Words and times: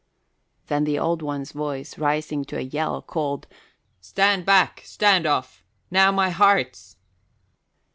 Then 0.65 0.85
the 0.85 0.97
Old 0.97 1.21
One's 1.21 1.51
voice, 1.51 1.99
rising 1.99 2.43
to 2.45 2.57
a 2.57 2.61
yell, 2.61 3.03
called, 3.03 3.45
"Stand 3.99 4.47
back! 4.47 4.81
Stand 4.83 5.27
off! 5.27 5.63
Now, 5.91 6.11
my 6.11 6.31
hearts!" 6.31 6.95